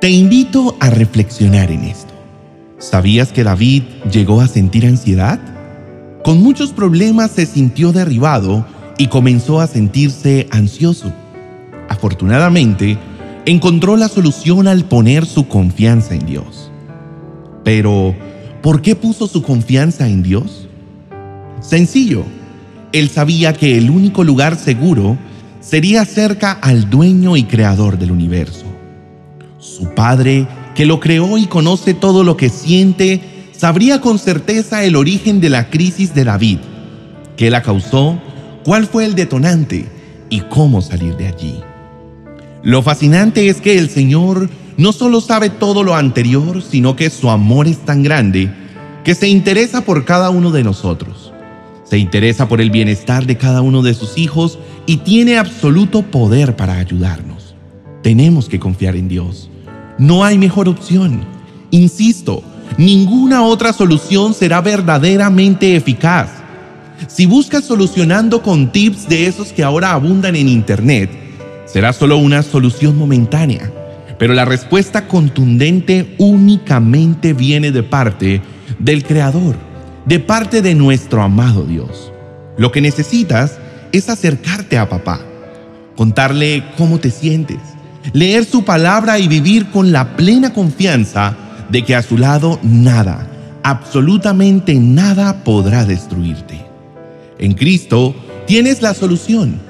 Te 0.00 0.10
invito 0.10 0.76
a 0.78 0.90
reflexionar 0.90 1.72
en 1.72 1.82
esto. 1.82 2.14
¿Sabías 2.78 3.32
que 3.32 3.42
David 3.42 3.82
llegó 4.12 4.40
a 4.40 4.46
sentir 4.46 4.86
ansiedad? 4.86 5.40
Con 6.22 6.40
muchos 6.40 6.72
problemas 6.72 7.32
se 7.32 7.46
sintió 7.46 7.90
derribado 7.90 8.64
y 8.96 9.08
comenzó 9.08 9.60
a 9.60 9.66
sentirse 9.66 10.46
ansioso. 10.52 11.12
Afortunadamente, 11.88 12.96
encontró 13.44 13.96
la 13.96 14.06
solución 14.06 14.68
al 14.68 14.84
poner 14.84 15.26
su 15.26 15.48
confianza 15.48 16.14
en 16.14 16.26
Dios. 16.26 16.70
Pero, 17.64 18.14
¿por 18.62 18.82
qué 18.82 18.94
puso 18.94 19.26
su 19.26 19.42
confianza 19.42 20.06
en 20.06 20.22
Dios? 20.22 20.68
Sencillo, 21.60 22.22
él 22.92 23.08
sabía 23.08 23.52
que 23.52 23.76
el 23.76 23.90
único 23.90 24.22
lugar 24.22 24.54
seguro 24.54 25.18
sería 25.58 26.04
cerca 26.04 26.52
al 26.52 26.88
dueño 26.88 27.36
y 27.36 27.42
creador 27.42 27.98
del 27.98 28.12
universo. 28.12 28.77
Su 29.76 29.94
padre, 29.94 30.48
que 30.74 30.86
lo 30.86 30.98
creó 30.98 31.38
y 31.38 31.46
conoce 31.46 31.94
todo 31.94 32.24
lo 32.24 32.36
que 32.36 32.48
siente, 32.48 33.20
sabría 33.52 34.00
con 34.00 34.18
certeza 34.18 34.84
el 34.84 34.96
origen 34.96 35.40
de 35.40 35.50
la 35.50 35.68
crisis 35.70 36.14
de 36.14 36.24
David, 36.24 36.58
qué 37.36 37.50
la 37.50 37.62
causó, 37.62 38.18
cuál 38.64 38.86
fue 38.86 39.04
el 39.04 39.14
detonante 39.14 39.86
y 40.30 40.40
cómo 40.40 40.80
salir 40.80 41.16
de 41.16 41.28
allí. 41.28 41.60
Lo 42.62 42.82
fascinante 42.82 43.48
es 43.48 43.60
que 43.60 43.78
el 43.78 43.90
Señor 43.90 44.48
no 44.76 44.92
solo 44.92 45.20
sabe 45.20 45.50
todo 45.50 45.82
lo 45.84 45.94
anterior, 45.94 46.62
sino 46.62 46.96
que 46.96 47.10
su 47.10 47.30
amor 47.30 47.68
es 47.68 47.78
tan 47.78 48.02
grande 48.02 48.50
que 49.04 49.14
se 49.14 49.28
interesa 49.28 49.82
por 49.82 50.04
cada 50.04 50.30
uno 50.30 50.50
de 50.50 50.64
nosotros. 50.64 51.32
Se 51.84 51.98
interesa 51.98 52.48
por 52.48 52.60
el 52.60 52.70
bienestar 52.70 53.26
de 53.26 53.36
cada 53.36 53.62
uno 53.62 53.82
de 53.82 53.94
sus 53.94 54.18
hijos 54.18 54.58
y 54.86 54.98
tiene 54.98 55.38
absoluto 55.38 56.02
poder 56.02 56.56
para 56.56 56.78
ayudarnos. 56.78 57.54
Tenemos 58.02 58.48
que 58.48 58.60
confiar 58.60 58.96
en 58.96 59.08
Dios. 59.08 59.50
No 59.98 60.24
hay 60.24 60.38
mejor 60.38 60.68
opción. 60.68 61.22
Insisto, 61.70 62.42
ninguna 62.76 63.42
otra 63.42 63.72
solución 63.72 64.32
será 64.32 64.60
verdaderamente 64.60 65.74
eficaz. 65.74 66.30
Si 67.08 67.26
buscas 67.26 67.64
solucionando 67.64 68.42
con 68.42 68.70
tips 68.70 69.08
de 69.08 69.26
esos 69.26 69.52
que 69.52 69.64
ahora 69.64 69.92
abundan 69.92 70.36
en 70.36 70.48
Internet, 70.48 71.10
será 71.66 71.92
solo 71.92 72.16
una 72.16 72.42
solución 72.42 72.96
momentánea. 72.96 73.72
Pero 74.18 74.34
la 74.34 74.44
respuesta 74.44 75.06
contundente 75.06 76.14
únicamente 76.18 77.32
viene 77.32 77.70
de 77.72 77.82
parte 77.82 78.40
del 78.78 79.04
Creador, 79.04 79.56
de 80.06 80.20
parte 80.20 80.62
de 80.62 80.74
nuestro 80.74 81.22
amado 81.22 81.64
Dios. 81.64 82.12
Lo 82.56 82.72
que 82.72 82.80
necesitas 82.80 83.58
es 83.92 84.08
acercarte 84.08 84.78
a 84.78 84.88
papá, 84.88 85.20
contarle 85.96 86.64
cómo 86.76 86.98
te 86.98 87.10
sientes, 87.10 87.58
leer 88.12 88.44
su 88.44 88.64
palabra 88.64 89.18
y 89.18 89.28
vivir 89.28 89.70
con 89.70 89.92
la 89.92 90.16
plena 90.16 90.52
confianza 90.52 91.36
de 91.70 91.84
que 91.84 91.94
a 91.94 92.02
su 92.02 92.18
lado 92.18 92.58
nada, 92.62 93.26
absolutamente 93.62 94.74
nada 94.74 95.44
podrá 95.44 95.84
destruirte. 95.84 96.64
En 97.38 97.54
Cristo 97.54 98.14
tienes 98.46 98.82
la 98.82 98.94
solución. 98.94 99.60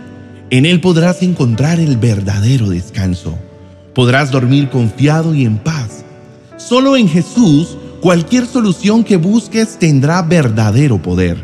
En 0.50 0.64
Él 0.64 0.80
podrás 0.80 1.22
encontrar 1.22 1.80
el 1.80 1.96
verdadero 1.96 2.70
descanso. 2.70 3.38
Podrás 3.94 4.30
dormir 4.30 4.70
confiado 4.70 5.34
y 5.34 5.44
en 5.44 5.58
paz. 5.58 6.04
Solo 6.56 6.96
en 6.96 7.08
Jesús 7.08 7.76
cualquier 8.00 8.46
solución 8.46 9.04
que 9.04 9.16
busques 9.16 9.78
tendrá 9.78 10.22
verdadero 10.22 11.02
poder. 11.02 11.36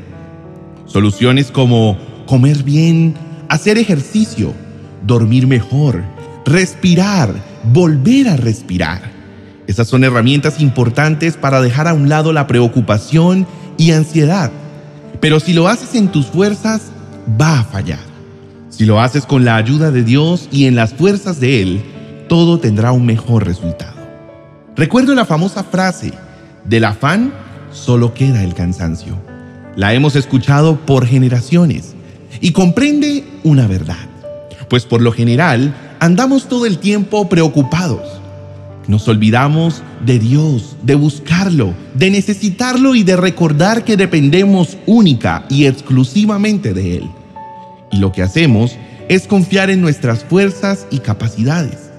Soluciones 0.86 1.50
como 1.50 1.98
comer 2.26 2.62
bien, 2.62 3.14
hacer 3.48 3.76
ejercicio, 3.76 4.52
dormir 5.06 5.46
mejor, 5.46 6.02
respirar, 6.44 7.34
volver 7.72 8.28
a 8.28 8.36
respirar. 8.36 9.02
Esas 9.66 9.88
son 9.88 10.04
herramientas 10.04 10.60
importantes 10.60 11.36
para 11.36 11.62
dejar 11.62 11.88
a 11.88 11.94
un 11.94 12.08
lado 12.08 12.32
la 12.32 12.46
preocupación 12.46 13.46
y 13.78 13.92
ansiedad. 13.92 14.50
Pero 15.20 15.40
si 15.40 15.52
lo 15.52 15.68
haces 15.68 15.94
en 15.94 16.08
tus 16.08 16.26
fuerzas, 16.26 16.92
va 17.40 17.60
a 17.60 17.64
fallar. 17.64 18.14
Si 18.68 18.84
lo 18.84 19.00
haces 19.00 19.24
con 19.24 19.44
la 19.44 19.56
ayuda 19.56 19.90
de 19.90 20.02
Dios 20.02 20.48
y 20.50 20.66
en 20.66 20.74
las 20.74 20.92
fuerzas 20.92 21.40
de 21.40 21.62
Él, 21.62 21.82
todo 22.28 22.58
tendrá 22.58 22.92
un 22.92 23.06
mejor 23.06 23.46
resultado. 23.46 23.94
Recuerdo 24.76 25.14
la 25.14 25.24
famosa 25.24 25.62
frase, 25.62 26.12
del 26.64 26.84
afán 26.84 27.32
solo 27.72 28.12
queda 28.14 28.42
el 28.42 28.54
cansancio. 28.54 29.16
La 29.76 29.94
hemos 29.94 30.16
escuchado 30.16 30.76
por 30.76 31.06
generaciones 31.06 31.94
y 32.40 32.52
comprende 32.52 33.24
una 33.44 33.66
verdad, 33.66 34.08
pues 34.68 34.84
por 34.84 35.00
lo 35.00 35.12
general 35.12 35.74
andamos 36.04 36.50
todo 36.50 36.66
el 36.66 36.76
tiempo 36.76 37.30
preocupados. 37.30 38.20
Nos 38.88 39.08
olvidamos 39.08 39.82
de 40.04 40.18
Dios, 40.18 40.76
de 40.82 40.96
buscarlo, 40.96 41.72
de 41.94 42.10
necesitarlo 42.10 42.94
y 42.94 43.02
de 43.02 43.16
recordar 43.16 43.84
que 43.84 43.96
dependemos 43.96 44.76
única 44.84 45.46
y 45.48 45.64
exclusivamente 45.64 46.74
de 46.74 46.98
Él. 46.98 47.10
Y 47.90 47.96
lo 48.00 48.12
que 48.12 48.22
hacemos 48.22 48.76
es 49.08 49.26
confiar 49.26 49.70
en 49.70 49.80
nuestras 49.80 50.24
fuerzas 50.24 50.86
y 50.90 50.98
capacidades. 50.98 51.90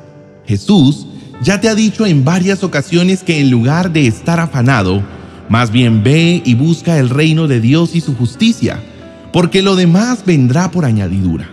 Jesús 0.45 1.07
ya 1.41 1.59
te 1.59 1.67
ha 1.67 1.73
dicho 1.73 2.05
en 2.05 2.23
varias 2.23 2.63
ocasiones 2.63 3.23
que 3.23 3.39
en 3.39 3.49
lugar 3.49 3.91
de 3.91 4.05
estar 4.05 4.39
afanado, 4.39 5.01
más 5.49 5.71
bien 5.71 6.03
ve 6.03 6.43
y 6.45 6.53
busca 6.53 6.99
el 6.99 7.09
reino 7.09 7.47
de 7.47 7.59
Dios 7.59 7.95
y 7.95 8.01
su 8.01 8.15
justicia, 8.15 8.79
porque 9.33 9.63
lo 9.63 9.75
demás 9.75 10.23
vendrá 10.27 10.69
por 10.69 10.85
añadidura. 10.85 11.49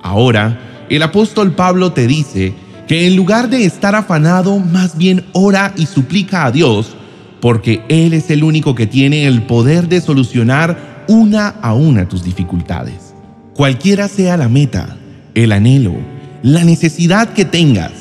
Ahora, 0.00 0.67
el 0.90 1.02
apóstol 1.02 1.52
Pablo 1.52 1.92
te 1.92 2.06
dice 2.06 2.54
que 2.86 3.06
en 3.06 3.16
lugar 3.16 3.50
de 3.50 3.64
estar 3.64 3.94
afanado, 3.94 4.58
más 4.58 4.96
bien 4.96 5.26
ora 5.32 5.74
y 5.76 5.86
suplica 5.86 6.46
a 6.46 6.50
Dios, 6.50 6.96
porque 7.40 7.82
Él 7.88 8.14
es 8.14 8.30
el 8.30 8.42
único 8.42 8.74
que 8.74 8.86
tiene 8.86 9.26
el 9.26 9.42
poder 9.42 9.88
de 9.88 10.00
solucionar 10.00 11.04
una 11.06 11.48
a 11.48 11.74
una 11.74 12.08
tus 12.08 12.24
dificultades. 12.24 13.14
Cualquiera 13.54 14.08
sea 14.08 14.38
la 14.38 14.48
meta, 14.48 14.96
el 15.34 15.52
anhelo, 15.52 15.94
la 16.42 16.64
necesidad 16.64 17.28
que 17.34 17.44
tengas, 17.44 17.92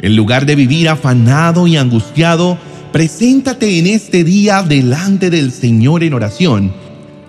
en 0.00 0.14
lugar 0.14 0.46
de 0.46 0.54
vivir 0.54 0.88
afanado 0.88 1.66
y 1.66 1.76
angustiado, 1.76 2.56
preséntate 2.92 3.80
en 3.80 3.88
este 3.88 4.22
día 4.22 4.62
delante 4.62 5.30
del 5.30 5.50
Señor 5.50 6.04
en 6.04 6.14
oración 6.14 6.72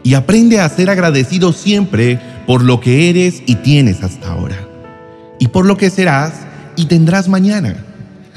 y 0.03 0.13
aprende 0.13 0.59
a 0.59 0.69
ser 0.69 0.91
agradecido 0.91 1.51
siempre 1.51 2.19
por 2.45 2.63
lo 2.63 2.79
que 2.79 3.09
eres 3.09 3.41
y 3.47 3.55
tienes 3.55 4.03
hasta 4.03 4.31
ahora 4.31 4.68
y 5.39 5.47
por 5.47 5.65
lo 5.65 5.77
que 5.77 5.89
serás 5.89 6.33
y 6.75 6.85
tendrás 6.85 7.27
mañana. 7.27 7.75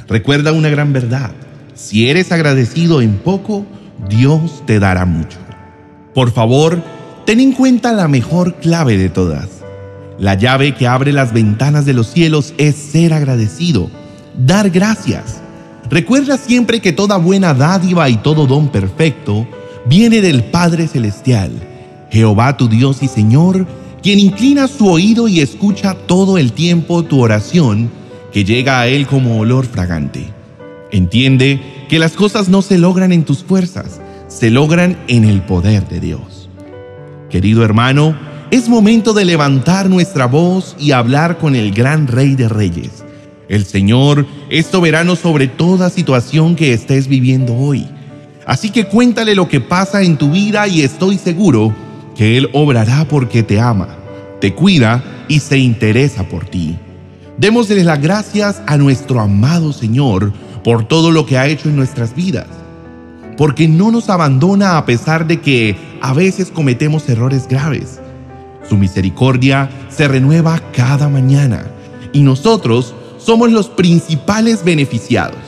Recuerda 0.08 0.52
una 0.52 0.68
gran 0.68 0.92
verdad. 0.92 1.32
Si 1.74 2.08
eres 2.08 2.32
agradecido 2.32 3.02
en 3.02 3.18
poco, 3.18 3.66
Dios 4.08 4.62
te 4.66 4.78
dará 4.78 5.04
mucho. 5.04 5.38
Por 6.14 6.30
favor, 6.32 6.82
ten 7.26 7.40
en 7.40 7.52
cuenta 7.52 7.92
la 7.92 8.08
mejor 8.08 8.54
clave 8.56 8.96
de 8.96 9.08
todas. 9.08 9.48
La 10.18 10.34
llave 10.34 10.74
que 10.74 10.86
abre 10.86 11.12
las 11.12 11.32
ventanas 11.32 11.84
de 11.84 11.94
los 11.94 12.08
cielos 12.08 12.54
es 12.58 12.76
ser 12.76 13.12
agradecido, 13.12 13.90
dar 14.36 14.70
gracias. 14.70 15.40
Recuerda 15.90 16.36
siempre 16.36 16.80
que 16.80 16.92
toda 16.92 17.16
buena 17.16 17.54
dádiva 17.54 18.08
y 18.08 18.16
todo 18.16 18.46
don 18.46 18.68
perfecto 18.68 19.46
viene 19.86 20.20
del 20.20 20.44
Padre 20.44 20.86
Celestial, 20.86 21.50
Jehová 22.10 22.56
tu 22.56 22.68
Dios 22.68 23.02
y 23.02 23.08
Señor, 23.08 23.66
quien 24.02 24.18
inclina 24.18 24.66
su 24.66 24.88
oído 24.88 25.28
y 25.28 25.40
escucha 25.40 25.94
todo 25.94 26.36
el 26.36 26.52
tiempo 26.52 27.04
tu 27.04 27.20
oración 27.20 27.90
que 28.32 28.44
llega 28.44 28.80
a 28.80 28.88
Él 28.88 29.06
como 29.06 29.38
olor 29.38 29.64
fragante. 29.64 30.26
Entiende 30.90 31.86
que 31.88 31.98
las 31.98 32.12
cosas 32.12 32.48
no 32.48 32.62
se 32.62 32.78
logran 32.78 33.12
en 33.12 33.24
tus 33.24 33.44
fuerzas, 33.44 34.00
se 34.26 34.50
logran 34.50 34.98
en 35.06 35.24
el 35.24 35.42
poder 35.42 35.88
de 35.88 36.00
Dios. 36.00 36.48
Querido 37.30 37.64
hermano, 37.64 38.16
es 38.50 38.68
momento 38.68 39.12
de 39.12 39.24
levantar 39.24 39.88
nuestra 39.88 40.26
voz 40.26 40.76
y 40.78 40.90
hablar 40.90 41.38
con 41.38 41.54
el 41.54 41.72
gran 41.72 42.08
Rey 42.08 42.34
de 42.34 42.48
Reyes. 42.48 43.04
El 43.48 43.64
Señor 43.64 44.26
es 44.50 44.66
soberano 44.66 45.14
sobre 45.14 45.46
toda 45.46 45.90
situación 45.90 46.56
que 46.56 46.72
estés 46.72 47.06
viviendo 47.06 47.54
hoy. 47.54 47.86
Así 48.46 48.70
que 48.70 48.86
cuéntale 48.86 49.34
lo 49.34 49.48
que 49.48 49.60
pasa 49.60 50.02
en 50.02 50.16
tu 50.16 50.30
vida 50.32 50.66
y 50.66 50.82
estoy 50.82 51.18
seguro 51.18 51.72
que 52.14 52.36
Él 52.36 52.50
obrará 52.52 53.06
porque 53.08 53.42
te 53.42 53.60
ama, 53.60 53.88
te 54.40 54.54
cuida 54.54 55.02
y 55.28 55.40
se 55.40 55.58
interesa 55.58 56.24
por 56.24 56.44
ti. 56.46 56.76
Démosle 57.38 57.82
las 57.84 58.00
gracias 58.00 58.62
a 58.66 58.76
nuestro 58.76 59.20
amado 59.20 59.72
Señor 59.72 60.32
por 60.62 60.86
todo 60.86 61.10
lo 61.10 61.26
que 61.26 61.38
ha 61.38 61.46
hecho 61.46 61.68
en 61.68 61.76
nuestras 61.76 62.14
vidas, 62.14 62.46
porque 63.36 63.66
no 63.68 63.90
nos 63.90 64.10
abandona 64.10 64.76
a 64.76 64.84
pesar 64.84 65.26
de 65.26 65.40
que 65.40 65.76
a 66.00 66.12
veces 66.12 66.50
cometemos 66.50 67.08
errores 67.08 67.48
graves. 67.48 68.00
Su 68.68 68.76
misericordia 68.76 69.70
se 69.88 70.06
renueva 70.06 70.60
cada 70.74 71.08
mañana 71.08 71.64
y 72.12 72.20
nosotros 72.20 72.94
somos 73.18 73.50
los 73.50 73.68
principales 73.68 74.64
beneficiados. 74.64 75.38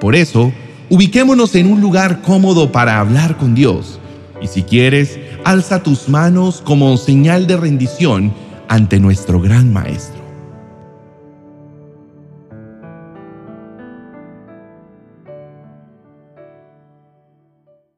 Por 0.00 0.14
eso, 0.14 0.52
ubiquémonos 0.88 1.54
en 1.54 1.72
un 1.72 1.80
lugar 1.80 2.22
cómodo 2.22 2.70
para 2.70 3.00
hablar 3.00 3.36
con 3.36 3.54
Dios 3.54 3.98
y 4.40 4.46
si 4.46 4.62
quieres, 4.62 5.18
alza 5.44 5.82
tus 5.82 6.08
manos 6.08 6.62
como 6.64 6.96
señal 6.96 7.46
de 7.46 7.56
rendición 7.56 8.32
ante 8.68 9.00
nuestro 9.00 9.40
gran 9.40 9.72
Maestro. 9.72 10.27